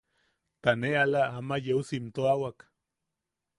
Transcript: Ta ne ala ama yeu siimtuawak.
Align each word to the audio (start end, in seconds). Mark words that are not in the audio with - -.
Ta 0.61 0.71
ne 0.79 0.89
ala 1.03 1.21
ama 1.37 1.55
yeu 1.65 1.81
siimtuawak. 1.87 2.57